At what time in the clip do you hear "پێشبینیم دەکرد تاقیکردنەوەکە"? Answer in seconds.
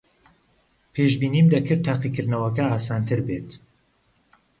0.93-2.63